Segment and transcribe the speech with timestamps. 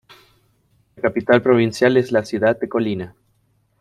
[0.95, 3.15] La capital provincial es la ciudad de Colina.